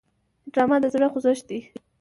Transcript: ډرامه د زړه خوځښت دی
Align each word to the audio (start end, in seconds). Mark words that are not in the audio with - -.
ډرامه 0.53 0.77
د 0.83 0.85
زړه 0.93 1.07
خوځښت 1.11 1.43
دی 1.49 1.59